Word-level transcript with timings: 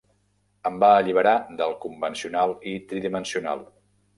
Em 0.69 0.79
va 0.83 0.89
alliberar 1.01 1.35
del 1.61 1.75
convencional 1.83 2.57
i 2.73 2.75
tridimensional. 2.93 3.63